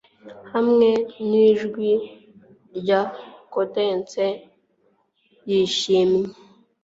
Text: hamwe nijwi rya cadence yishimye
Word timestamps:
hamwe 0.53 0.89
nijwi 1.29 1.91
rya 2.77 3.01
cadence 3.51 4.25
yishimye 5.49 6.29